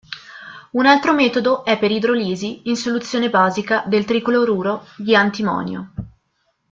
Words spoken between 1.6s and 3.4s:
è per idrolisi in soluzione